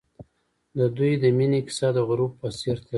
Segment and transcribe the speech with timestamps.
[0.77, 2.89] د دوی د مینې کیسه د غروب په څېر تلله.